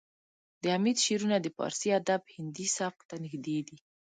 د 0.61 0.63
حمید 0.73 0.97
شعرونه 1.05 1.37
د 1.41 1.47
پارسي 1.57 1.89
ادب 1.99 2.21
هندي 2.35 2.67
سبک 2.77 2.99
ته 3.09 3.15
نږدې 3.23 3.59
دي 3.67 3.77